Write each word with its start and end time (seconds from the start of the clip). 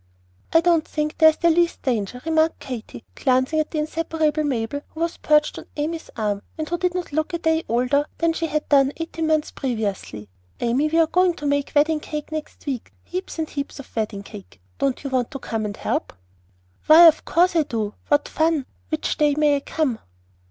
"I 0.51 0.61
don't 0.61 0.87
think 0.87 1.19
there's 1.19 1.37
the 1.37 1.51
least 1.51 1.83
danger," 1.83 2.19
remarked 2.25 2.57
Katy, 2.59 3.03
glancing 3.13 3.59
at 3.59 3.69
the 3.69 3.77
inseparable 3.77 4.43
Mabel, 4.43 4.81
who 4.89 4.99
was 5.01 5.17
perched 5.17 5.59
on 5.59 5.67
Amy's 5.77 6.09
arm, 6.17 6.41
and 6.57 6.67
who 6.67 6.79
did 6.79 6.95
not 6.95 7.11
look 7.13 7.35
a 7.35 7.37
day 7.37 7.63
older 7.69 8.07
than 8.17 8.33
she 8.33 8.47
had 8.47 8.67
done 8.67 8.93
eighteen 8.97 9.27
months 9.27 9.51
previously. 9.51 10.27
"Amy, 10.59 10.89
we're 10.89 11.05
going 11.05 11.35
to 11.35 11.45
make 11.45 11.71
wedding 11.75 11.99
cake 11.99 12.31
next 12.31 12.65
week, 12.65 12.91
heaps 13.03 13.37
and 13.37 13.47
heaps 13.51 13.77
of 13.79 13.95
wedding 13.95 14.23
cake. 14.23 14.59
Don't 14.79 15.03
you 15.03 15.11
want 15.11 15.29
to 15.29 15.37
come 15.37 15.65
and 15.65 15.77
help?" 15.77 16.13
"Why, 16.87 17.07
of 17.07 17.23
course 17.23 17.55
I 17.55 17.61
do. 17.61 17.93
What 18.07 18.27
fun! 18.27 18.65
Which 18.89 19.17
day 19.19 19.35
may 19.37 19.57
I 19.57 19.59
come?" 19.59 19.99